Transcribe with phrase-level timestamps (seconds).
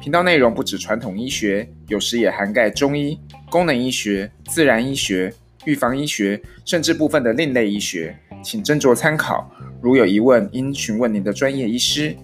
[0.00, 3.20] 频道内容不止传统医学，有时也涵盖中医、
[3.50, 5.32] 功能医学、自然医学。
[5.66, 9.46] 预防医学，甚至部分的另类医学，请斟酌参考。
[9.82, 12.16] 如有疑问，应询问您的专业医师。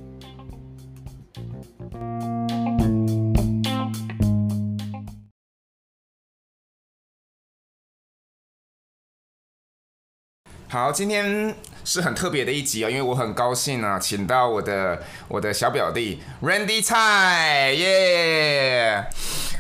[10.76, 19.02] 好，今天是很特别的一集啊，因为我很高兴啊，请到我的我的小表弟 Randy 蔡，耶、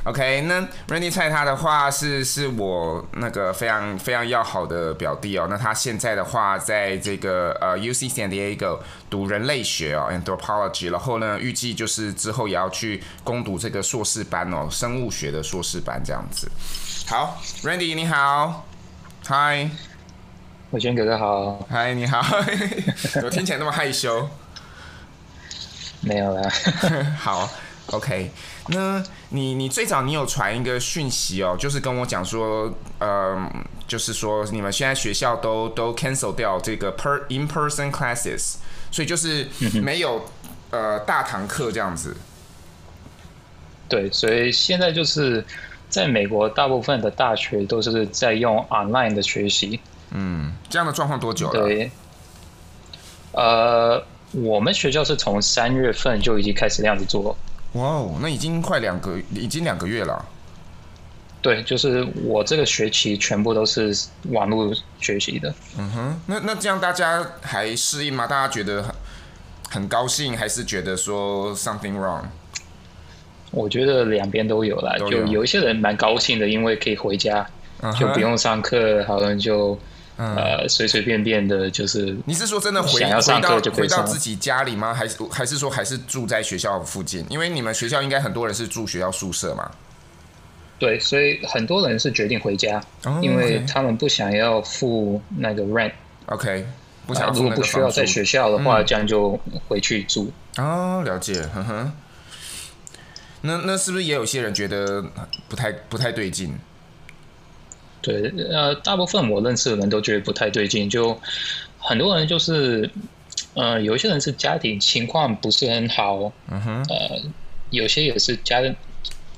[0.04, 5.46] OK，那 Randy 蔡他的话是是我那个非常非常要好的表弟哦。
[5.48, 16.46] 那他现在的话在这个呃 UC San Diego 读人类学哦，Anthropology，然后呢预计就是之后也要去攻读这个硕士班哦，生物学的硕士班这样子。
[17.08, 18.66] 好，Randy 你好
[19.28, 19.70] ，Hi。
[20.76, 22.20] 伟轩哥哥好，嗨，你好，
[23.10, 24.28] 怎么听起来那么害羞？
[26.02, 26.46] 没有啦。
[27.18, 27.48] 好
[27.92, 28.30] ，OK，
[28.68, 33.50] 那你你最早你有传一个讯息哦，就是跟我讲说，呃，
[33.88, 38.56] 就是说你们现在学校都都 cancel 掉这个 per in person classes，
[38.90, 39.48] 所以就是
[39.80, 40.26] 没有
[40.72, 42.14] 呃大堂课这样子。
[43.88, 45.42] 对，所以现在就是
[45.88, 49.80] 在美国，大部分的大学都是在用 online 的学习。
[50.12, 51.64] 嗯，这样的状况多久了？
[51.64, 51.90] 对，
[53.32, 57.36] 呃，我们学校是从三月份就已经开始这样子做。
[57.72, 60.24] 哇哦，那已经快两个，已经两个月了。
[61.42, 63.94] 对，就是我这个学期全部都是
[64.30, 65.52] 网络学习的。
[65.76, 68.26] 嗯哼，那那这样大家还适应吗？
[68.26, 68.94] 大家觉得很
[69.68, 72.22] 很高兴，还是觉得说 something wrong？
[73.50, 77.46] 我觉得两边都有啦，就有一些人蛮高兴的，因为可以回家，
[77.98, 79.78] 就不用上课，好像就。
[80.18, 84.94] 嗯、呃，随随便便的，就是你是说真的回想要上课就回到自己家里吗？
[84.94, 87.24] 还是还是说还是住在学校附近？
[87.28, 89.70] 因为你们学校应该很多人是住学校宿舍嘛。
[90.78, 92.82] 对，所以很多人是决定回家，
[93.22, 95.92] 因为他们不想要付那个 rent。
[96.26, 96.66] OK，
[97.06, 99.38] 不想如果不需要在学校的话，嗯、这样就
[99.68, 100.32] 回去住。
[100.58, 101.92] 哦，了解，呵呵。
[103.42, 105.04] 那那是不是也有些人觉得
[105.48, 106.58] 不太不太对劲？
[108.06, 111.20] 对，呃，大部分我认识的人都觉得不太对劲，就
[111.80, 112.88] 很多人就是，
[113.54, 117.20] 呃，有一些人是家庭情况不是很好，嗯哼，呃，
[117.70, 118.76] 有些也是家人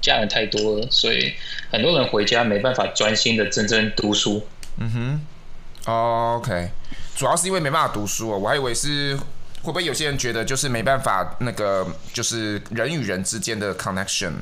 [0.02, 1.32] 家人太多了，所以
[1.70, 4.46] 很多人回家没办法专心的真正读书。
[4.76, 6.68] 嗯哼，哦，OK，
[7.16, 9.16] 主要是因为没办法读书哦，我还以为是
[9.62, 14.32] 会不会有些人觉得就是没办法那个就是人与人之间的 connection。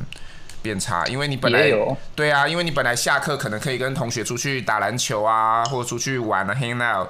[0.66, 1.71] 变差，因为你本来
[2.16, 7.09] 对啊，因为你本来下课可能可以跟同学出去打篮球啊，或者出去玩啊，hang out。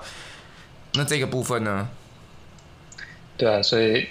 [0.92, 1.88] 那这个部分呢？
[3.38, 4.08] 对啊，所以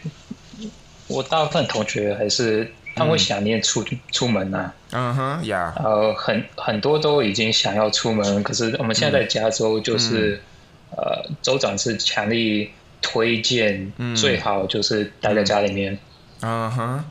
[1.08, 4.74] 我大部分同学还是他们会想念出、嗯、出门啊。
[4.92, 5.74] 嗯哼，呀。
[5.78, 10.42] 呃，很很多都已经想要出门，可是我们现在在加州，就是、
[10.92, 15.98] 嗯、呃，州长是强力推荐，最好就是待在家里面。
[16.42, 17.06] 嗯哼。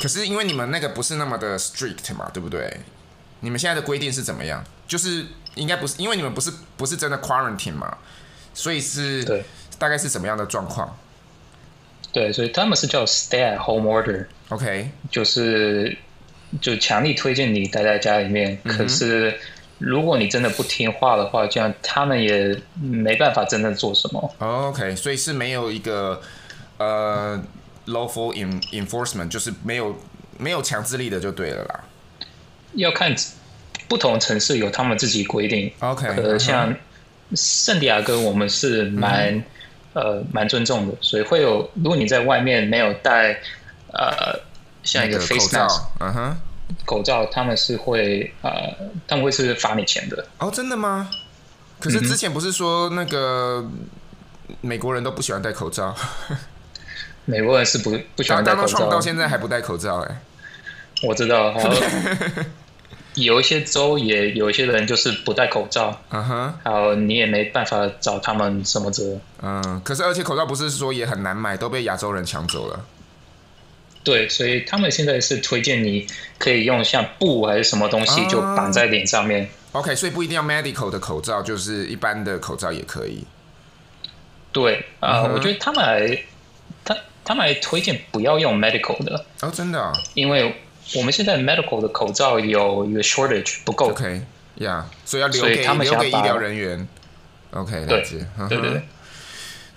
[0.00, 2.80] 可是因为你们那个不是那么的 strict 嘛，对不对？
[3.40, 4.64] 你们现在的规定是怎么样？
[4.88, 7.96] 就是应该不是，因为你们不是不是真的 quarantine 嘛，
[8.54, 9.44] 所以是对，
[9.78, 10.96] 大概是什么样的状况？
[12.12, 14.88] 对，所以他们是叫 stay at home order，OK，Okay.
[15.10, 15.96] 就是
[16.60, 18.58] 就强力推荐你待在家里面。
[18.64, 19.38] 嗯、可是
[19.78, 24.34] 如果你真的不听话的话，这样他们也没办法真的做什么。
[24.38, 26.20] OK，所以是没有一个
[26.78, 27.42] 呃。
[27.86, 28.34] Lawful
[28.72, 29.96] enforcement 就是没有
[30.38, 31.80] 没有强制力的就对了啦。
[32.74, 33.14] 要看
[33.88, 35.72] 不同城市有他们自己规定。
[35.80, 36.74] OK，呃，像
[37.34, 39.44] 圣地亚哥我们是蛮、嗯、
[39.94, 43.40] 呃蛮尊重的，所以会有如果你在外面没有戴
[43.92, 44.38] 呃
[44.82, 46.36] 像一个 face mask，嗯哼，
[46.84, 48.74] 口罩他们是会呃
[49.06, 50.26] 他们会是罚你钱的。
[50.38, 51.08] 哦，真的吗？
[51.78, 53.70] 可是之前不是说那个
[54.60, 55.94] 美国人都不喜欢戴口罩？
[57.26, 60.16] 美国人是不不喜欢戴口罩，到现在还不戴口罩哎。
[61.02, 61.54] 我知道，
[63.14, 69.18] 有一些州也有一些人就是不戴口罩，嗯哼，还有你也没办法找他们什么责。
[69.42, 72.84] 嗯，可是而且口罩不是说也很难买，都被亚洲人抢走了。
[74.04, 76.06] 对，所以他们现在是推荐你
[76.38, 79.44] 可以用像布还是什么东西就绑在脸上面。
[79.72, 83.24] Uh, OK，所以不一定要 medical 的口罩，就是一般的口罩也可以。
[84.52, 85.32] 对啊，uh, uh huh.
[85.34, 86.18] 我觉得他们还
[87.26, 90.56] 他他们还推荐不要用 medical 的哦，oh, 真的啊，因为
[90.94, 94.22] 我们现在 medical 的口罩有一个 shortage 不够，OK，
[94.54, 95.08] 呀，yeah.
[95.08, 96.88] 所以要留给他们留给医疗人员。
[97.50, 98.02] OK，对
[98.48, 98.70] 对对。
[98.70, 98.80] Uh.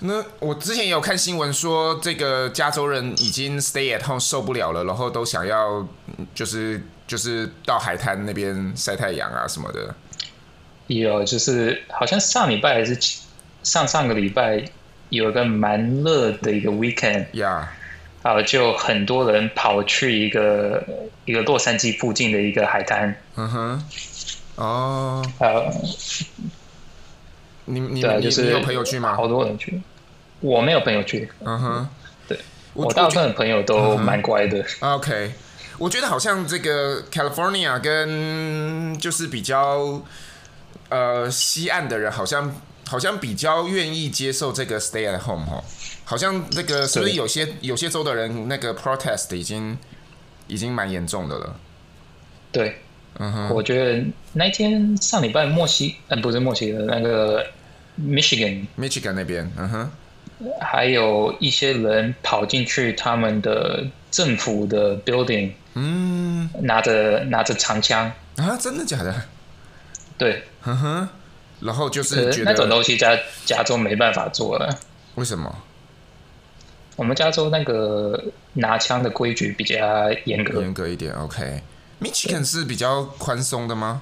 [0.02, 5.86] 那我之前也有看新闻说，这个加州人已经 stay at home 受不了了，然后都想要
[6.34, 9.94] 就是就是到海滩那边晒太阳啊什么的。
[10.88, 12.98] 有，就是好像上礼拜还是
[13.64, 14.64] 上上个礼拜
[15.10, 17.72] 有一个蛮热的一个 weekend，呀，
[18.24, 20.84] 啊，就很多人跑去一个
[21.26, 23.16] 一个洛杉矶附近的一个海滩。
[23.36, 23.84] 嗯哼，
[24.56, 25.72] 哦，呃。
[27.72, 29.16] 你你对，就是你有朋友去吗？
[29.16, 29.80] 好多人去，
[30.40, 31.30] 我没有朋友去。
[31.46, 31.88] 嗯哼、uh，huh.
[32.28, 32.40] 对，
[32.74, 34.64] 我，我大部分的朋友都蛮乖的。
[34.64, 34.96] Uh.
[34.96, 35.32] OK，
[35.78, 40.02] 我觉得好像这个 California 跟就是比较
[40.90, 42.52] 呃西岸的人，好像
[42.90, 45.64] 好像比较愿意接受这个 Stay at Home 哈，
[46.04, 49.78] 好像那个所以有些有些州的人那个 protest 已经
[50.48, 51.56] 已经蛮严重的了。
[52.52, 52.78] 对，
[53.20, 53.54] 嗯哼、uh，huh.
[53.54, 54.04] 我觉得
[54.34, 57.46] 那天上礼拜墨西，呃，不是墨西哥那个。
[58.02, 59.92] Michigan，Michigan 那边，嗯哼，
[60.62, 69.14] 还有一些人跑进去他们的政府的 building，嗯，拿着拿着长枪啊，真的假的？
[70.18, 71.10] 对，嗯哼，
[71.62, 74.80] 然后就是觉得那种东西在加州没办法做了。
[75.16, 75.54] 为什么？
[76.96, 78.22] 我们加州那个
[78.54, 81.14] 拿枪的规矩比较严格，严格一点。
[81.14, 84.02] OK，Michigan 是比较宽松的吗？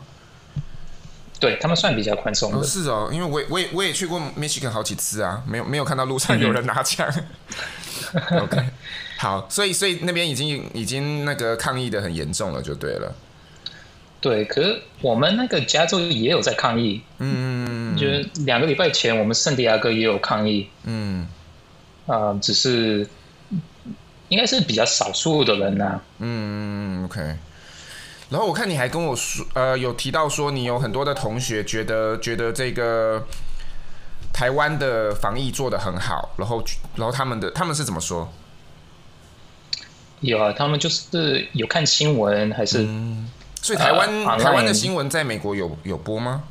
[1.40, 2.58] 对他们算比较宽松的。
[2.58, 7.08] 哦，是哦，因为我也我也我也去过 Michigan 好几次啊，没有没有看到路上有人拿枪。
[8.14, 8.58] 嗯、 OK，
[9.20, 13.14] 好，所以所以那边已经已经那个抗议的很严重了，就对了。
[14.28, 21.26] 对，可是我们那个加州也有在抗议，嗯，就是两个礼拜前我们圣地亚哥也有抗议，嗯，
[22.08, 23.08] 啊、呃，只是
[24.28, 27.22] 应该是比较少数的人呐、啊，嗯，OK。
[28.30, 33.26] 然后我看你还跟我说，呃，有提到说你有很多的同学觉得觉得这个
[34.34, 36.62] 台湾的防疫做得很好，然后
[36.98, 38.30] 然后他们的他们是怎么说？
[40.20, 42.84] 有啊，他们就是有看新闻还是？
[42.84, 43.30] 嗯，
[43.68, 46.44] 所以台湾、呃、台湾的新闻在美国有有播吗？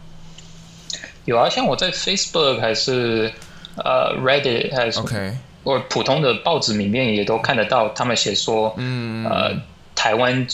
[1.25, 3.33] 有啊，像我在 Facebook 还是
[3.77, 9.57] 呃 Reddit 还是 OK，或普通的报纸里面也都看得到，他们写说，嗯呃，
[9.95, 10.47] 台湾。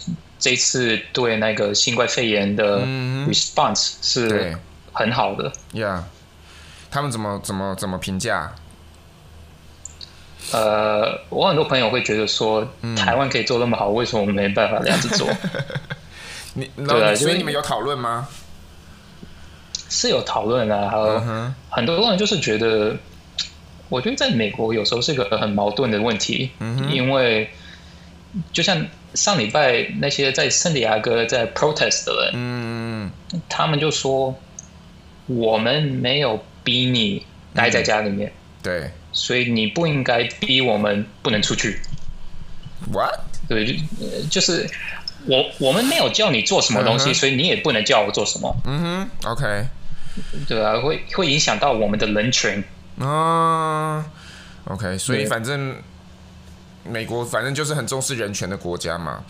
[0.42, 2.80] 这次对那个新冠肺炎的
[3.28, 4.58] response 是
[4.92, 5.52] 很好的。
[5.72, 6.02] Yeah，
[6.90, 8.52] 他们怎么怎么怎么评价？
[10.50, 12.66] 呃，我很多朋友会觉得说，
[12.96, 15.28] 台湾可以做那么好，为什么我们没办法这样子做？
[16.54, 18.28] 你对，所以你们有讨论吗？
[19.88, 21.20] 是有讨论啊，还有
[21.70, 22.96] 很多人就是觉得，
[23.88, 26.50] 我觉得在美国有时候是一个很矛盾的问题，
[26.90, 27.50] 因为
[28.52, 28.86] 就像。
[29.14, 33.10] 上礼拜那些在圣地亚哥在 protest 的人，嗯，
[33.46, 34.34] 他们就说
[35.26, 38.32] 我们没有逼你待在家里面，嗯、
[38.62, 41.78] 对，所以你不应该逼我们不能出去。
[42.90, 43.20] What？
[43.46, 43.74] 对，就
[44.30, 44.66] 就是
[45.26, 48.54] 我我们没有叫你做什么东西，嗯、所以你也不能叫我做什么。
[48.66, 49.66] 嗯哼，OK，
[50.48, 52.62] 对啊，会会影响到我们的人权。
[52.98, 54.04] 啊
[54.64, 55.76] ，OK，所以反正。
[56.84, 59.24] 美国反正就是很重视人权的国家嘛。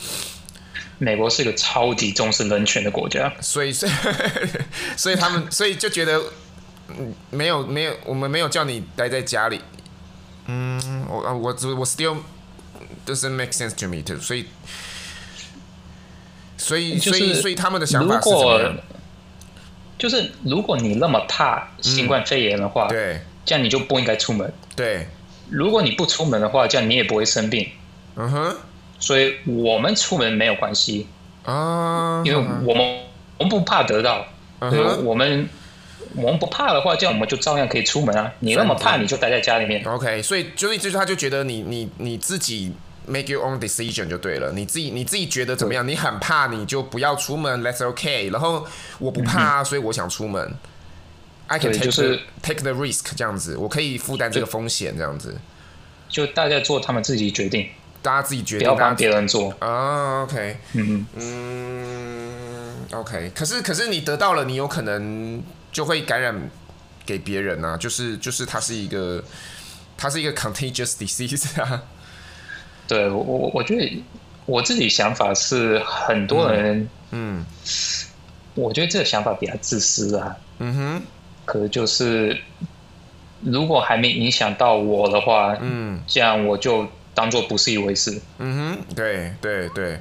[0.96, 3.92] 美国是一个超级重视人权的国家，所以所以
[4.96, 6.18] 所以他们所以就觉得，
[6.88, 9.60] 嗯，没有没有，我们没有叫你待在家里。
[10.46, 12.16] 嗯，我我我 still
[13.04, 14.18] doesn't make sense to me too。
[14.18, 14.46] 所以
[16.62, 18.36] 所以所以所以他们的想法是什
[18.70, 18.74] 么？
[19.98, 24.52] 就是如果你那么怕新冠肺炎的话，对，这样你就不应该出门。
[24.74, 25.06] 对。
[25.50, 27.68] 如果你不出门的话，这样你也不会生病。
[28.16, 28.56] 嗯哼，
[28.98, 31.06] 所以我们出门没有关系
[31.44, 33.00] 啊，因为我们
[33.38, 34.26] 我们不怕得到。
[34.60, 35.48] 对，我们
[36.14, 38.32] 我们不怕的话，这样我们就照样可以出门啊。
[38.38, 39.84] 你那么怕，你就待在家里面。
[39.84, 42.72] OK，所以就是就是他就觉得你你你自己
[43.06, 44.52] make your own decision 就对了。
[44.52, 45.86] 你自己你自己觉得怎么样？
[45.86, 48.30] 你很怕，你就不要出门，That's OK。
[48.30, 48.66] 然后
[48.98, 50.54] 我不怕，所以我想出门。
[51.48, 55.36] I can take 就是 take the risk 这样子，我可以负担这个风险这样子。
[56.08, 57.68] 就大家做他们自己决定，
[58.00, 60.22] 大家自己决定，不要帮别人做啊。
[60.22, 63.32] OK，嗯嗯 OK。
[63.34, 66.50] 可是可是你得到了，你有可能就会感染
[67.04, 67.76] 给别人啊。
[67.76, 69.22] 就是就是它是一个
[69.98, 71.82] 它是一个 contagious disease 啊。
[72.92, 74.02] 对我，我觉得
[74.44, 77.46] 我自己想法是很多人，嗯，嗯
[78.54, 80.36] 我觉得这个想法比较自私啊。
[80.58, 81.02] 嗯哼，
[81.46, 82.38] 可能就是
[83.40, 88.20] 如果还没影响到我的话，嗯，这样我就当做不是一回事。
[88.38, 89.98] 嗯哼，对对对。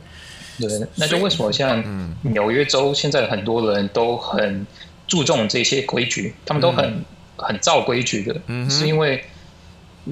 [0.59, 1.81] 对，那就为什么像
[2.23, 4.67] 纽约州现在很多人都很
[5.07, 7.05] 注重这些规矩，他们都很、嗯、
[7.37, 9.23] 很照规矩的，嗯，是因为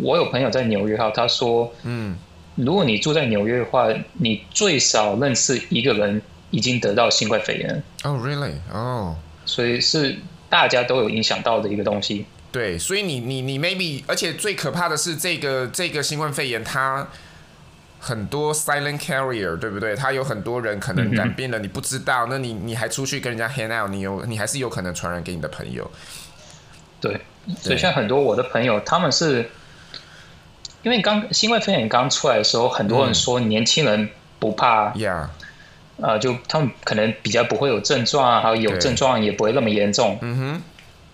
[0.02, 2.18] 我有朋友在纽约哈，他说，嗯。
[2.64, 7.84] 如果你住在纽约的话，你最少认识一个人已经得到新冠肺炎。
[8.04, 8.54] 哦、oh,，really？
[8.72, 10.18] 哦、oh.，所以是
[10.50, 12.26] 大家都有影响到的一个东西。
[12.52, 17.08] 对，所以你你你 maybe，而且最可怕的是这个这个新冠肺炎，它
[18.00, 19.96] 很多 silent carrier，对不对？
[19.96, 25.90] 它有很多人可能染病了，你不知道，嗯、那你你还出去跟人家 hang out，你有你还是有可能传染给你的朋友。
[27.00, 27.22] 对，
[27.62, 29.50] 所以像很多我的朋友，他们是。
[30.84, 34.10] 因为刚新冠肺炎刚出来的时候，很多人说年轻人
[34.40, 34.94] 不怕，
[36.02, 40.18] 啊、就他们可能比较不会有症状啊，还有有症状也不会那么严重。
[40.22, 40.62] 嗯哼，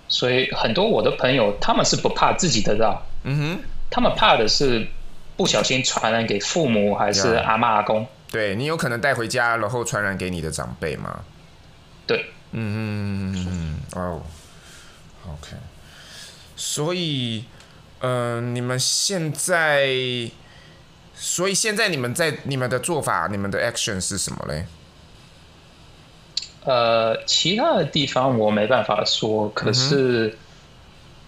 [0.07, 4.87] 所以很多我的朋友他们是不怕自己得到，嗯哼，他们怕的是
[5.35, 8.05] 不小心传染给父母还是阿妈阿公。
[8.31, 11.21] 对，你有可能带回家，然后传染给你的长辈吗？
[12.05, 14.21] 对，嗯嗯嗯哦
[15.27, 15.55] ，OK，
[16.55, 17.45] 所以。
[18.05, 19.87] 嗯、呃，你们现在，
[21.15, 24.65] 所以现在你们在你们的做法，你们的 action 是什么嘞？
[26.65, 30.37] 呃，其他的地方我没办法说，可是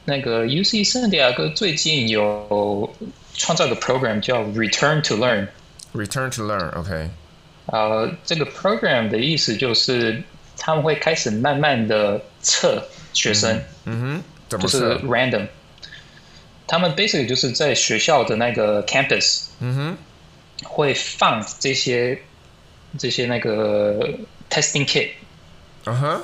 [0.05, 2.93] 那个 UC 圣地亚哥最近有
[3.34, 5.48] 创造一个 program 叫 Return to Learn。
[5.93, 7.10] Return to Learn，OK。
[7.67, 10.22] 呃，这个 program 的意思就是
[10.57, 14.67] 他们会开始慢慢的测学生，嗯，嗯哼，怎么？
[14.67, 15.48] 就是 random。
[16.67, 19.97] 他们 basically 就是在学校的那个 campus，嗯哼，
[20.65, 22.21] 会放这些
[22.97, 24.09] 这些那个
[24.50, 25.12] testing kit，
[25.86, 26.21] 嗯哼，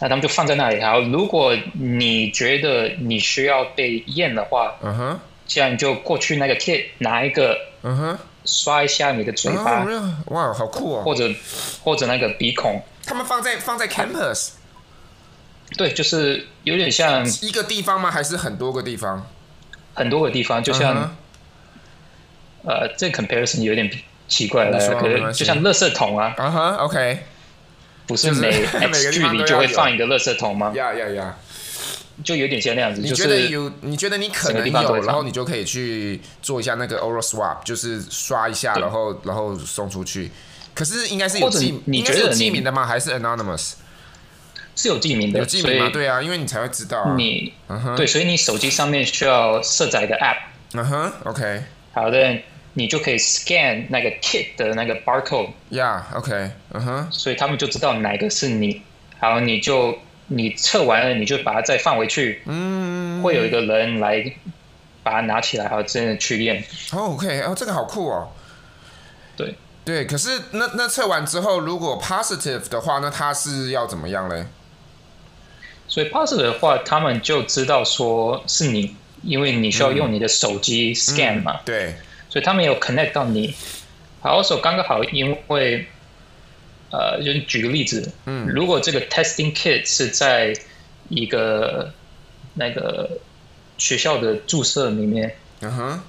[0.00, 0.76] 那他们就放在那里。
[0.76, 9.86] 然后如果你觉得你需要被验的话，嗯哼，这样你就过去那个 kit 拿一个，嗯哼，刷一下你的嘴巴，
[10.26, 11.32] 哇，好酷哦，或者
[11.82, 14.50] 或者那个鼻孔，他们放在放在 campus，
[15.78, 18.10] 对，就是有点像一个地方吗？
[18.10, 19.26] 还是很多个地方？
[19.98, 22.70] 很多个地方，就像，uh -huh.
[22.70, 23.90] 呃，这 comparison 有点
[24.28, 27.18] 奇怪了，可是就像垃圾桶啊，啊哈，OK，
[28.06, 30.72] 不是每 X 距离就会放一个垃圾桶吗？
[30.76, 31.36] 呀呀呀，
[32.22, 33.00] 就有点像那样子。
[33.00, 33.72] 你觉得有？
[33.80, 40.30] 你觉得你可能有，然后你就可以去做一下那个 oral swap，就是刷一下，然后然后送出去。
[40.74, 42.86] 可是应该是有记，你觉得有记名的吗？
[42.86, 43.72] 还是 anonymous？
[44.78, 45.90] 是有记名的，有记名吗？
[45.92, 47.14] 对啊，因为你才会知道、啊。
[47.16, 47.96] 你，uh-huh.
[47.96, 50.36] 对，所以你手机上面需要设载一个 app。
[50.74, 51.64] 嗯哼，OK。
[51.92, 52.38] 好的，
[52.74, 55.50] 你就可以 scan 那个 kit 的那个 barcode。
[55.72, 56.52] Yeah，OK。
[56.70, 57.08] 嗯哼。
[57.10, 58.82] 所以他们就知道哪个是你。
[59.18, 62.42] 好，你就你测完了，你就把它再放回去。
[62.46, 63.20] 嗯。
[63.20, 64.32] 会有一个人来
[65.02, 66.62] 把它拿起来，好，真的去验。
[66.92, 68.30] Oh, OK，哦，这个好酷哦。
[69.36, 69.56] 对。
[69.84, 74.46] 对，可是那那测完之后，如果 positive 的话，那他是要怎么样嘞？
[75.88, 81.54] 所以 positive 的话，他们就知道说是你，因为你需要用你的手机 scan 嘛。
[81.54, 81.94] 嗯嗯、对。
[82.28, 83.54] 所以他们有 connect 到你。
[84.20, 85.86] 好，also 刚刚好，因为
[86.90, 90.52] 呃，就举个例子，嗯，如果这个 testing kit 是在
[91.08, 91.90] 一个
[92.52, 93.08] 那个
[93.78, 96.00] 学校的宿舍里面，嗯哼，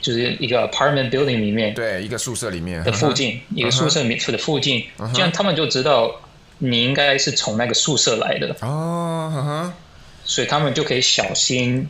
[0.00, 6.18] 就是一个 apartment building 里面，对，一个宿舍里面的附近，嗯、一个宿舍里的附近，嗯、这样他们就知道。
[6.64, 9.72] 你应该是从那个宿舍来的哦，oh, uh.
[10.24, 11.88] 所以他们就可以小心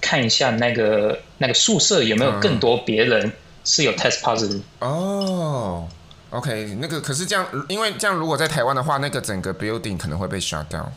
[0.00, 3.32] 看一下那个那个宿舍有没有更多别人
[3.64, 5.86] 是有 test positive 哦。
[6.32, 10.88] Oh, OK，那个可是这样，因为这样如果在台湾的话，那个整个 building 可能会被 shut down。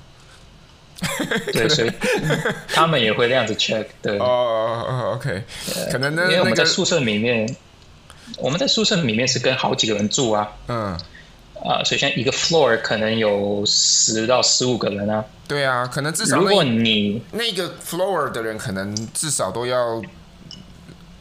[1.53, 1.91] 对， 所以
[2.69, 4.17] 他们也会那样子 check 对。
[4.17, 5.43] 哦、oh,，OK，
[5.91, 7.59] 可能呢，因为我们在宿舍里面，那个、
[8.37, 10.51] 我们在宿舍里面是跟好几个人住啊。
[10.67, 10.99] 嗯。
[11.63, 15.23] 啊，所以像一个 floor 可能有十到十五个人啊。
[15.47, 20.01] 对啊，可能至少如果你那个 floor 的人，可能至少都要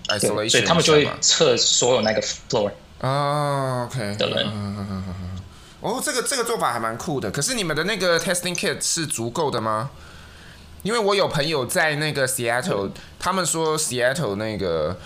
[0.09, 3.85] isolation，所以他们就会测所有那个 floor 啊。
[3.85, 4.47] OK 的人。
[5.81, 7.31] 哦，这个这个做法还蛮酷的。
[7.31, 9.91] 可是你们的那个 testing kit 是足够的吗？
[10.83, 14.99] 因为我有朋友在那个 Seattle，他们说 Seattle 那个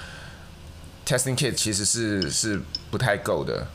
[1.06, 3.66] testing kit 其实是是不太够的。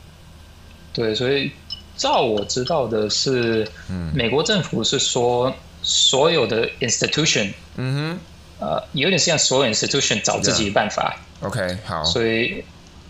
[0.92, 1.50] 对，所以
[1.96, 8.18] 照我知道的是，嗯，美国政府是说所有的 institution，嗯
[8.60, 11.16] 哼，呃，有点像所有 institution 找自己的办法。
[11.40, 11.46] Yeah.
[11.46, 12.04] OK，好。
[12.04, 12.64] 所以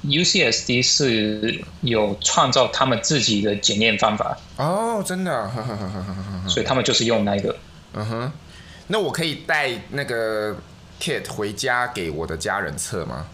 [0.05, 5.51] UCSD 是有创造他们自己的检验方法哦，真的，
[6.49, 7.57] 所以他们就是用那个。
[7.95, 8.33] 嗯哼，
[8.89, 10.57] 那我可以带那个
[11.01, 13.27] kit 回家给我的家人测吗？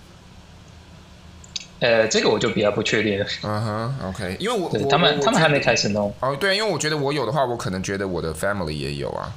[1.81, 3.27] 呃，这个我就比较不确定了。
[3.43, 6.13] 嗯哼，OK，因为我他们他们还没开始弄。
[6.21, 9.33] 哦，对，因为我觉得我有的话，我可能觉得我的 family 也有啊。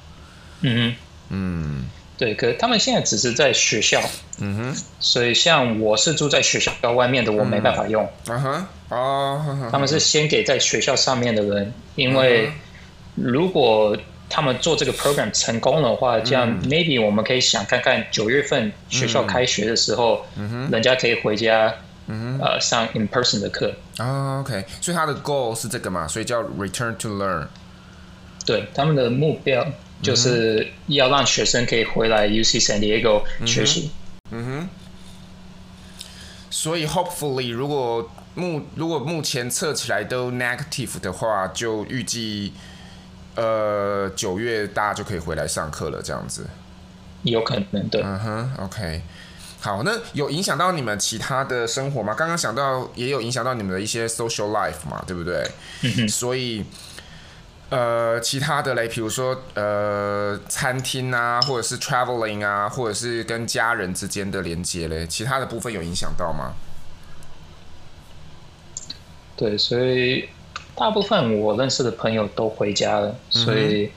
[0.62, 0.96] 嗯哼，
[1.30, 1.86] 嗯。
[2.18, 4.00] 对，可是他们现在只是在学校，
[4.40, 12.52] 嗯哼，所以像我是住在学校外面的，我没办法用，嗯哼，哦，他们是先给在学校上面的人，因为
[13.16, 13.98] 如果
[14.30, 21.74] 他们做这个 program 成功的话，这样 maybe 我们可以想看看九月份学校开学的时候，嗯哼，人家可以回家，
[22.12, 27.48] 嗯，呃，上 in person 的课，啊，OK，所以他的 goal 是这个嘛，所以叫 return to learn，
[28.46, 29.66] 对，他们的目标。
[30.02, 33.92] 就是要让学生可以回来 UC San Diego 学习。
[34.32, 34.70] 嗯哼。
[36.50, 42.52] 所以 hopefully 如果目如果目前测起来都 negative 的话，就预计
[43.36, 46.48] 呃九月大家就可以回来上课了，这样子。
[47.22, 48.02] 有可能对。
[48.02, 49.04] 嗯哼，OK。
[49.62, 52.14] 好，那有影响到你们其他的生活吗？
[52.14, 55.50] 刚刚想到也有影响到你们的一些 social life 嘛，对不对？
[55.84, 56.10] 嗯哼。
[56.10, 56.66] 所以。
[57.72, 66.52] 呃，其他的嘞，比如说呃，餐厅啊，或者是 traveling 啊，或者是跟家人之间的连接嘞，其他的部分有影响到吗？
[69.38, 70.28] 对，所以
[70.76, 73.90] 大部分我认识的朋友都回家了，嗯、所以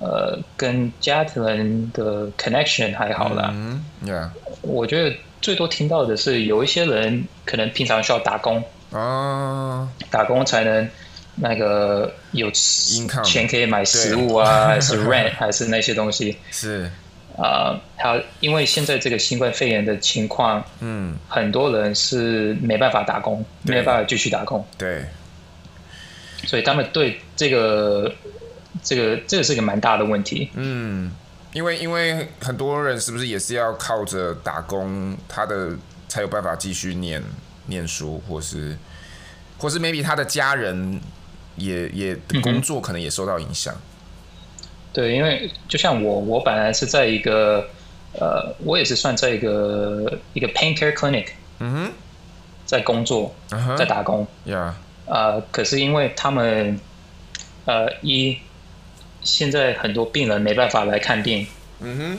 [0.00, 3.50] 呃，跟家人的 connection 还好啦。
[3.52, 4.28] 嗯，yeah。
[4.62, 10.88] 我觉得最多听到的是有一些人可能平常需要打工，哦，打工才能。
[11.36, 16.36] 那个有钱可以买食物啊，还是 rent，还是那些东西？
[16.52, 16.88] 是
[17.36, 24.64] 啊，他、呃、因为现在这个新冠肺炎的情况，嗯，很多人是没办法打工，没办法继续打工。
[24.78, 25.04] 对，
[26.46, 28.14] 所以他们对这个
[28.84, 30.50] 这个这个是一个蛮大的问题。
[30.54, 31.10] 嗯，
[31.52, 35.70] 因为因为很多人是不是也是要靠着打工，他的
[36.06, 37.20] 才有办法继续念
[37.66, 38.78] 念书，或是
[39.58, 41.00] 或是 maybe 他的家人。
[41.56, 43.72] 也也工作可能也受到影响，
[44.92, 47.64] 对，因为就像我，我本来是在一个
[48.14, 51.28] 呃，我也是算在一个一个 pain care clinic，
[51.60, 51.92] 嗯哼，
[52.66, 53.32] 在工作，
[53.78, 54.74] 在打工，呀，
[55.06, 56.76] 呃，可是因为他们
[57.66, 58.36] 呃一
[59.24, 61.46] 现在很多病人没办法来看病，
[61.80, 62.18] 嗯哼，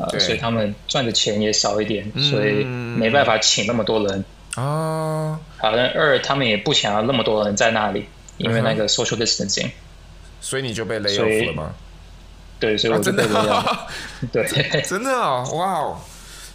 [0.00, 4.24] 呃，所以他们赚的钱也少一点，所以没办法请那么多人，
[4.56, 8.06] 哦，好像二他们也不想要那么多人在那里。
[8.36, 9.70] 因为那个 social distancing，
[10.40, 11.72] 所以你就被 lay off 了吗？
[12.58, 13.64] 对，所以我就被 lay off。
[13.68, 13.86] 啊、
[14.32, 16.00] 对，真的哦，哇哦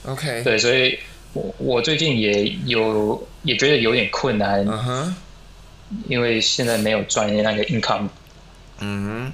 [0.04, 0.44] ，OK。
[0.44, 1.00] 对，所以
[1.32, 5.16] 我我最近也有也觉得有点困难，嗯哼，
[6.10, 8.10] 因为现在没有专业那个 income。
[8.80, 9.34] 嗯哼，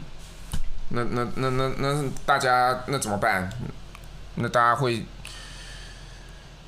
[0.90, 3.50] 那那那那那大家那怎么办？
[4.36, 5.04] 那大家会？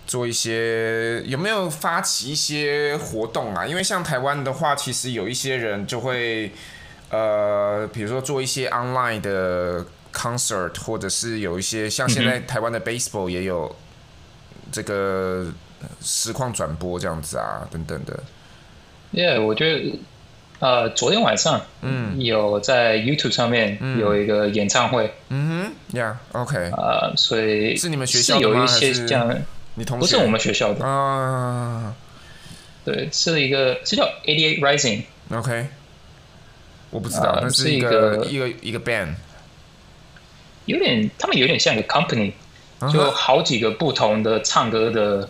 [0.07, 3.67] 做一些有没有发起一些活动啊？
[3.67, 6.49] 因为像台湾的话，其实有一些人就会，
[7.09, 13.75] 呃，比如说做一些 online 的 concert，或者是有一些像现在台湾的 baseball 也有
[14.71, 15.51] 这个
[15.99, 18.23] 实况转播这样子啊，等等的。
[19.11, 19.99] Yeah，我觉得，
[20.59, 25.13] 呃，昨天晚上，嗯，有在 YouTube 上面有一个演唱会。
[25.29, 26.71] 嗯哼，Yeah，OK。
[26.71, 29.31] 呃，所以是你们学校是有一些这样。
[29.75, 30.01] 你同学？
[30.01, 30.83] 不是我们学校的。
[30.83, 31.93] 啊，
[32.83, 35.67] 对，是一个是叫88 Rising，OK，
[36.89, 39.09] 我不知道，那是一个一个一个 band，
[40.65, 42.31] 有点他们有点像一个 company，
[42.91, 45.29] 就好几个不同的唱歌的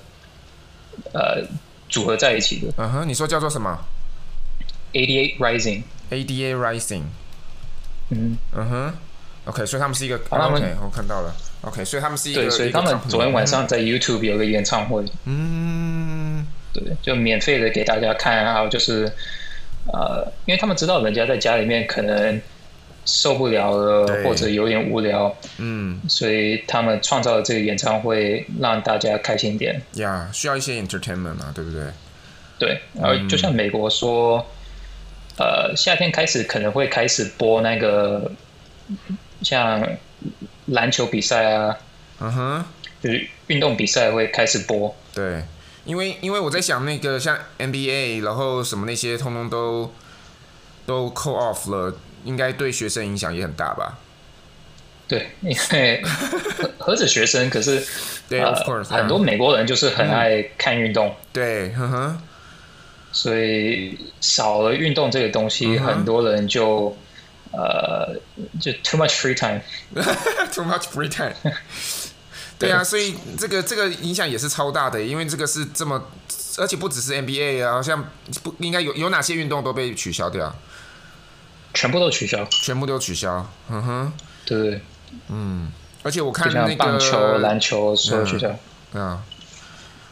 [1.12, 1.44] 呃
[1.90, 2.72] 组合在一起的。
[2.78, 3.78] 嗯哼，你说叫做什么
[4.94, 5.84] ？88 Rising。
[6.10, 7.04] ADA Rising，
[8.12, 8.94] 嗯嗯哼
[9.44, 11.36] ，OK，所以他们是一个，OK，我看到了。
[11.64, 19.12] OK，所以他们是一个，对，所以他们昨天晚上在 YouTube 有个演唱会，嗯，对，就免费的给大家看，还有就是，
[19.92, 22.42] 呃，因为他们知道人家在家里面可能
[23.04, 29.82] 受不了了，或者有点无聊，嗯，所以他们创造了这个演唱会，让大家开心点。
[29.96, 31.82] 呀，需要一些 entertainment 嘛，对不对？
[32.60, 34.46] 对，然后就像美国说，
[35.38, 38.32] 呃，夏天开始可能会开始播那个
[39.42, 39.82] 像。
[40.66, 41.78] 篮球比赛啊，
[42.20, 42.66] 嗯哼，
[43.02, 44.94] 就是运动比赛会开始播。
[45.14, 45.42] 对，
[45.86, 49.94] 因为因为我在想那个像 NBA，然后什么那些通通都
[50.86, 51.96] 都 call off 了，
[52.26, 53.98] 应该对学生影响也很大吧？
[55.08, 56.04] 对，因为
[56.80, 57.82] 何止学生，可是
[58.28, 62.18] 对、呃 of course, 很多美国人就是很爱看运动，对，呵呵，
[63.12, 66.96] 所以少了运动这个东西，很多人就
[67.52, 68.16] 呃
[68.60, 71.34] 就 too much free time，too much free time。
[72.60, 76.10] 对啊，所以这个这个影响也是超大的，因为这个是这么，
[76.58, 78.10] 而且不只是 NBA 啊，好像
[78.42, 80.56] 不应该有有哪些运动都被取消掉？
[81.76, 83.48] 全部都取消，全部都取消。
[83.70, 84.82] 嗯哼，对，
[85.28, 88.58] 嗯，而且我看那个棒球、篮球所有取消。
[88.94, 89.24] 嗯，啊，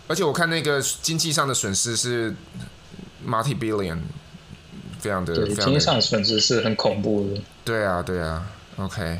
[0.07, 2.35] 而且我看那个经济上的损失是
[3.25, 3.99] multi billion，
[4.99, 7.41] 非常的，对，经济上的损失是很恐怖的。
[7.63, 8.45] 对啊，对啊
[8.77, 9.19] ，OK。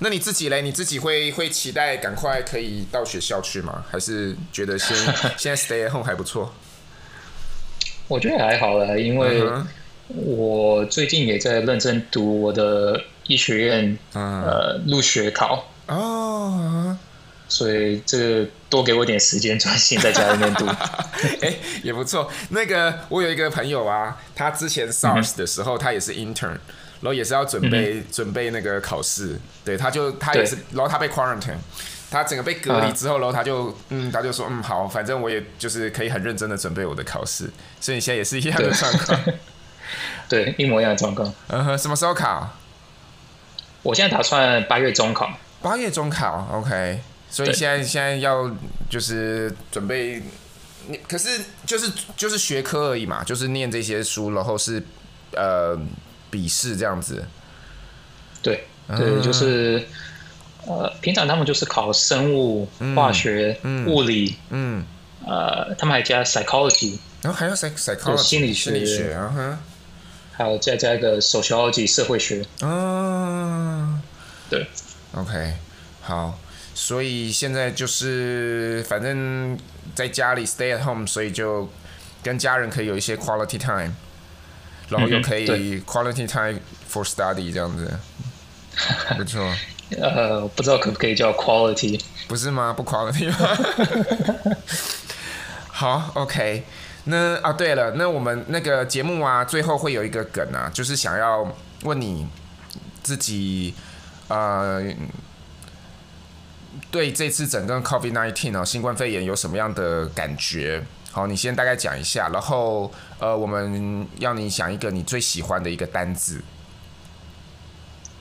[0.00, 0.60] 那你自己嘞？
[0.60, 3.84] 你自己会会期待赶快可以到学校去吗？
[3.88, 4.96] 还是觉得先
[5.38, 6.52] 现在 stay at home 还不错？
[8.08, 9.42] 我觉得还好啦，因为
[10.08, 16.98] 我最近也在认真读我的医学院、嗯、呃入学考哦，
[17.54, 20.66] 所以这个多给我点时间专心在家里面读。
[20.66, 22.28] 哎、欸，也不错。
[22.48, 26.58] 那个我有一个朋友啊，他之前 SARS 的时候，嗯、他也是 intern。
[27.00, 31.58] 然后也是要准备、嗯、准备那个考试，对，他就他也是，然后他被 quarantine，
[32.10, 39.20] 他整个被隔离之后，然后他就嗯，他就说嗯好，反正我也就是可以很认真的准备我的考试，所以你现在也是一样的状况，
[40.30, 41.30] 对，一模一样的状况。
[41.48, 42.56] 嗯哼，什么时候考？
[43.82, 45.30] 我现在打算八月中考。
[45.60, 47.00] 八月中考，OK，
[47.34, 48.48] 所以现在现在要
[48.88, 50.22] 就是准备，
[50.88, 54.82] 你可是就是就是学科而已嘛，就是念这些书，然后是
[55.32, 55.78] 呃。
[56.30, 57.24] 笔试这样子，
[58.42, 59.86] 对对，就是
[60.66, 64.84] 呃，平常他们就是考生物、化学、物理，嗯，
[65.24, 69.16] 呃，他们还加 psychology，然后还有 psych psychology 心理学，心理学，
[70.32, 74.02] 还有再加一个 sociology 社会学，嗯，
[74.50, 74.66] 对
[75.12, 75.54] ，OK，
[76.02, 76.36] 好，
[76.74, 79.58] 所以现在就是反正
[79.94, 81.68] 在家里 stay at home，所以就
[82.22, 83.94] 跟家人可以有一些 quality time。
[84.90, 86.60] 然后又可以 quality time
[86.92, 87.90] for study 这样子，
[89.18, 89.42] 没错。
[89.98, 91.98] 呃，不知道可不可以叫 quality？
[92.28, 92.70] 不是吗？
[92.74, 94.56] 不 quality 吗？
[95.72, 96.64] 好，OK。
[97.04, 101.50] 那啊，对了，那我们那个节目啊，最后会有一个梗啊，就是想要
[101.84, 102.28] 问你
[103.02, 103.74] 自己，
[104.28, 104.82] 呃，
[106.94, 110.80] 对这次整个 COVID-19 啊，新冠肺炎有什么样的感觉？
[111.10, 116.40] 好，你先大概讲一下，然后呃，我们要你想一个你最喜欢的一个单字。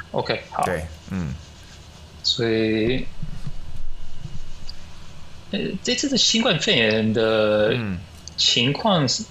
[0.09, 0.63] OK，好。
[0.63, 1.35] 对，嗯。
[2.23, 3.05] 所以，
[5.51, 7.77] 呃，这次的新冠肺炎的
[8.37, 9.21] 情况是，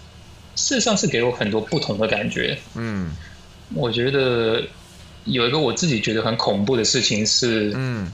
[0.54, 2.56] 事实上是给我很多不同的感觉。
[2.76, 3.10] 嗯。
[3.74, 4.62] 我觉得
[5.24, 8.12] 有一个我自己觉得很恐怖的事情是，嗯。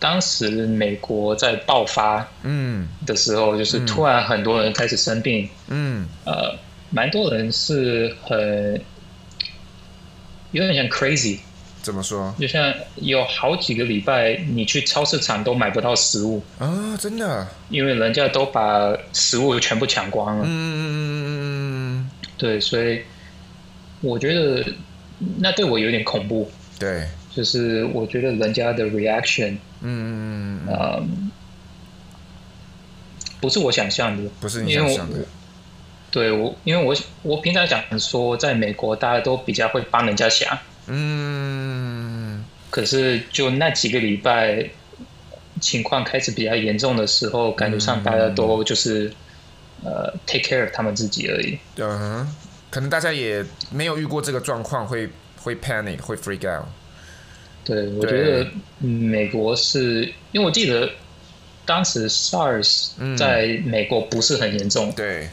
[0.00, 2.88] 当时美国在爆发嗯。
[3.06, 6.58] 的时候，就是突然很多人开始生病，嗯，呃，
[6.90, 8.80] 蛮多人是很
[10.52, 11.38] 有点像 crazy，
[11.82, 12.34] 怎么说？
[12.40, 16.42] 就像有好几个礼拜，你去超市场都买不到食物。
[16.58, 21.28] 啊，真的，因为人家都把食物全部抢光了，嗯嗯嗯
[22.00, 23.02] 嗯，对，所以
[24.00, 24.64] 我觉得
[25.38, 27.06] 那对我有点恐怖，对。
[27.40, 31.30] 就是我觉得人家的 reaction，嗯嗯嗯嗯，
[33.40, 35.20] 不是我想象的，不是你想象的。
[36.10, 44.68] 对我，因为我我平常讲说，在美国大家都比较会帮人家想，嗯，可是就那几个礼拜
[45.62, 49.10] 情况开始比较严重的时候，感觉上大家都就是、
[49.82, 51.58] 嗯、呃 take care of 他们自己而已。
[51.78, 52.36] 嗯，
[52.70, 56.66] 可能大家也没有遇过这个状况，会会 panic，会 freak out。
[57.70, 60.90] 对，我觉得美国是因为我记得
[61.64, 65.28] 当时 SARS 在美国不是很严重，对，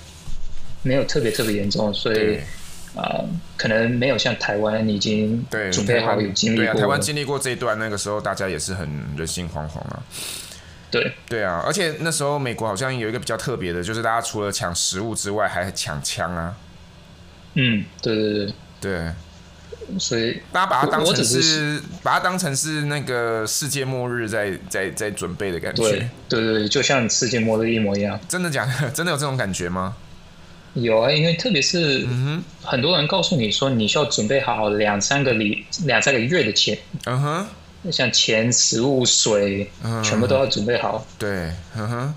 [0.84, 2.36] 没有特别特别严重，所以
[2.93, 3.26] 啊、呃，
[3.58, 6.65] 可能没有像台湾已经对准备好有经历过。
[6.65, 10.04] 对啊，台湾经历过这一段，那个时候大家也是很人心惶惶啊。
[10.91, 16.56] 对，对啊，而且那时候美国好像有一个比较特别的，就是大家除了抢食物之外，还抢枪啊。
[17.56, 19.12] 嗯，对对对对。
[19.97, 25.82] 所以大家把它当成是，是把它当成是那个世界末日在在在准备的感觉。
[25.84, 28.19] 对对对，就像世界末日一模一样。
[28.28, 28.89] 真的假的？
[28.91, 29.95] 真的有这种感觉吗？
[30.73, 32.06] 有啊，因为特别是
[32.62, 36.78] 很多人告诉你说，你需要准备好两三个礼两三个月的钱。
[37.06, 39.71] 嗯哼，像钱、食物、水，
[40.04, 41.06] 全部都要准备好。
[41.17, 42.13] 对，嗯哼。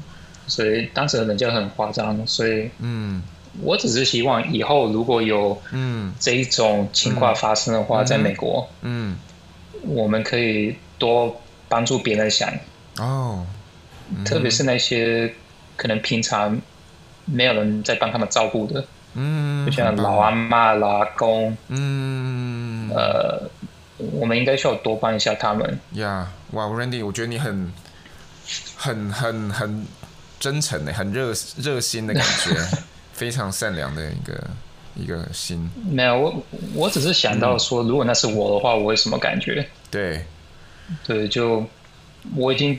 [0.46, 3.22] 所以当时人家很夸张，所以嗯。
[3.63, 6.15] 我只是希望以后如果有嗯。
[6.21, 9.17] 这一种情况发生的话，在美国，嗯，
[9.83, 12.53] 我们可以多帮助别人想，
[12.99, 13.45] 哦，
[14.15, 15.35] 嗯、特别是那些
[15.77, 16.61] 可能平常
[17.25, 18.85] 没有人在帮他们照顾的，
[19.15, 23.49] 嗯，就像老阿妈、老阿公，嗯，呃，
[23.97, 25.79] 我们应该需要多帮一下他们。
[25.93, 27.73] 呀，哇，Randy，我觉得你很、
[28.77, 29.87] 很、很、很
[30.39, 32.51] 真诚的，很热热心的感觉，
[33.20, 34.50] 非常善良的一个。
[34.96, 39.64] 一个心没有我，我只是想到说，如果那是我的话，我会什么感觉？
[39.88, 40.26] 对，
[41.06, 41.64] 对，就
[42.35, 42.76] 我已经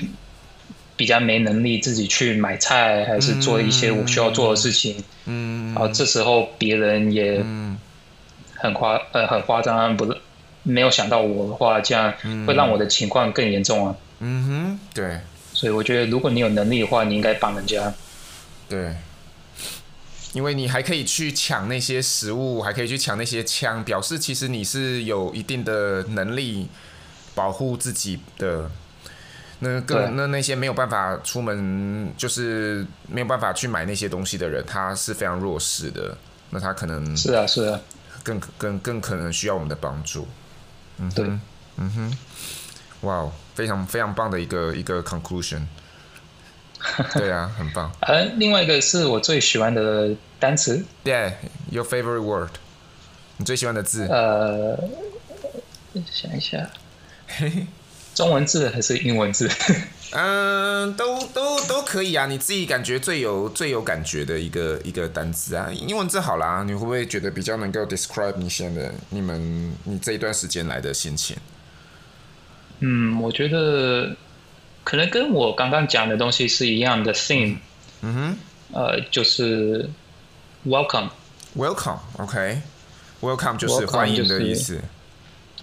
[0.98, 5.02] 比较没能力自己去买菜，还是做一些我需要做的事情。
[5.26, 7.42] 嗯，然后这时候别人也
[8.56, 10.16] 很夸呃很夸张，不是
[10.64, 12.14] 没有想到我的话，这样
[12.46, 13.96] 会让我的情况更严重啊。
[14.20, 15.18] 嗯哼，对，
[15.54, 17.92] 所以我觉得如果你有能力的话，你应该帮人家。
[18.68, 18.94] 对。
[20.34, 26.68] 因为你还可以去抢那些食物，还可以去抢那些枪，表示其实你是有一定的能力
[27.36, 28.70] 保护自己的。
[29.60, 36.18] 那更那那些没有办法出门，就是没有办法去买那些东西的人，他是非常弱势的。
[36.50, 37.80] 那他可能是啊是啊，
[38.24, 40.28] 更更更可能需要我们的帮助。
[40.98, 41.26] 嗯哼，对，
[41.78, 42.18] 嗯哼，
[43.02, 45.62] 哇，非常非常棒的一个一个 conclusion。
[47.14, 47.92] 对啊，很棒。
[48.02, 50.84] 呃，另外一个是我最喜欢的单词。
[51.06, 52.50] Yeah，your favorite word。
[53.38, 54.06] 你最喜欢的字？
[54.08, 54.78] 呃，
[56.12, 56.70] 想一下，
[58.16, 59.50] 中文字还是英文字？
[60.14, 62.26] 嗯、呃，都都都可以啊。
[62.26, 66.64] 你自己感觉最有最有感觉的一个一个单词啊，英文字好啦。
[66.66, 71.38] 你会不会觉得比较能够 describe 你现在你们你这一段时间来的心情？
[72.80, 74.16] 嗯，我觉得。
[74.84, 77.58] 可能跟我刚刚讲的东西是一样的 theme，
[78.02, 78.36] 嗯哼，
[78.74, 79.88] 呃，就是
[80.66, 84.82] welcome，welcome，OK，welcome 就是欢迎的意思，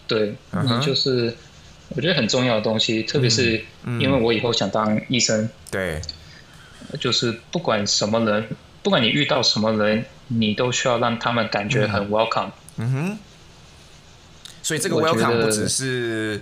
[0.07, 1.37] 对，你就是
[1.89, 3.65] 我觉得很重要的东西，特别是
[3.99, 6.01] 因为我以后想当医生，对，
[7.01, 8.49] 就是不管什么人，
[8.83, 13.19] 不管你遇到什么人，你都需要让他们感觉很 welcome，嗯哼，
[14.63, 16.41] 所以这个 welcome 不只是。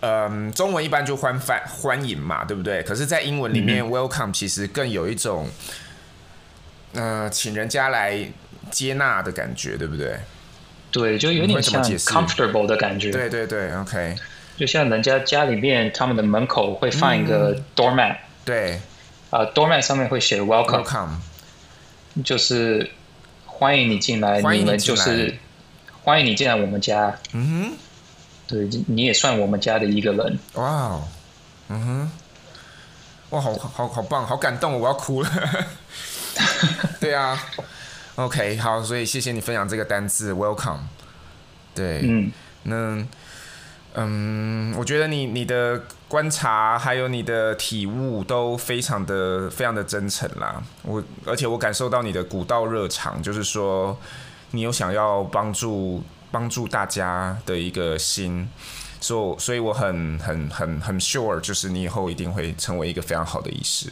[0.00, 2.82] 嗯，中文一般就欢欢欢迎嘛，对不对？
[2.84, 5.48] 可是，在英文里面，嗯，welcome 其实更有一种，
[6.92, 8.28] 呃，请人家来
[8.70, 10.16] 接纳的感觉，对不对？
[10.92, 13.10] 对，就有点像 comfortable 的感觉。
[13.10, 14.14] 对对对，OK。
[14.56, 18.18] 就像人家家里面，他们的门口会放一个 doormat，嗯。
[18.44, 18.80] 对。
[19.30, 22.90] 啊，uh，doormat 上面会写 welcome，, welcome 就是
[23.44, 25.36] 欢迎你进来，你们就是
[26.02, 27.18] 欢迎你进来我们家。
[27.32, 27.87] 嗯哼。
[28.48, 30.38] 对，你也算我们家的一个人。
[30.54, 31.02] 哇、wow，
[31.68, 32.10] 嗯哼，
[33.28, 35.30] 哇，好好好棒，好感动，我要哭了。
[36.98, 37.38] 对啊
[38.14, 40.78] ，OK，好，所以谢谢你分享这个单字，Welcome。
[41.74, 42.32] 对，嗯，
[42.62, 43.06] 那，
[43.92, 50.62] 嗯，我觉得你你的观察还有你的体悟都非常的非常的真诚啦。
[50.84, 53.94] 我而且我感受到你的古道热肠，就是说
[54.52, 56.02] 你有想要帮助。
[56.30, 58.48] 帮助大家的一个心，
[59.00, 63.90] 所以所以我很很很很 sure，就是你以后一定会成为一个非常好的医师。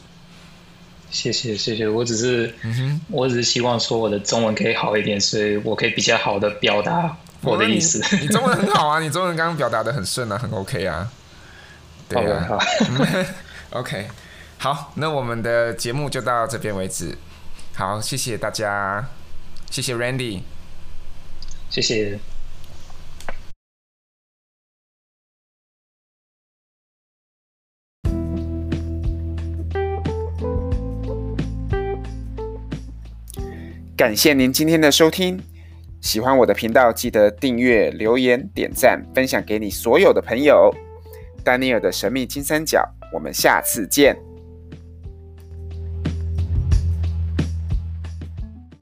[1.10, 8.02] 谢谢谢谢，我只是、嗯、我只是希望说我的中文可以好一点，所以我可以比较好的表达我的意思。
[8.16, 11.08] 你，你中文很好啊， 你中文刚刚表达的很顺啊，很 OK 啊。
[12.08, 12.58] 对啊，好，
[13.80, 14.08] OK，
[14.58, 17.16] 好，那我们的节目就到这边为止。
[17.74, 19.08] 好，谢谢大家，
[19.70, 20.42] 谢谢 Randy。
[21.68, 22.18] 谢谢。
[33.96, 35.42] 感谢您今天的收听。
[36.02, 40.72] 喜欢我的频道，记得订阅、留言、点赞、分享给你所有的朋友。
[41.42, 44.16] 丹尼尔的神秘金三角，我们下次见。